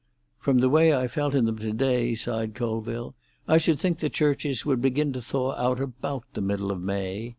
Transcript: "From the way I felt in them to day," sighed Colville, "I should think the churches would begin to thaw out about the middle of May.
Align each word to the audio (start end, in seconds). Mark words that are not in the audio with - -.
"From 0.39 0.57
the 0.57 0.69
way 0.71 0.95
I 0.95 1.07
felt 1.07 1.35
in 1.35 1.45
them 1.45 1.59
to 1.59 1.71
day," 1.73 2.15
sighed 2.15 2.55
Colville, 2.55 3.13
"I 3.47 3.59
should 3.59 3.79
think 3.79 3.99
the 3.99 4.09
churches 4.09 4.65
would 4.65 4.81
begin 4.81 5.13
to 5.13 5.21
thaw 5.21 5.53
out 5.55 5.79
about 5.79 6.23
the 6.33 6.41
middle 6.41 6.71
of 6.71 6.81
May. 6.81 7.29